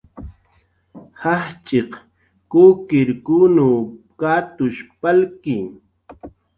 Jajch'iq 1.21 1.91
kukiqkunw 2.51 3.65
katush 4.19 4.79
palki. 5.01 5.55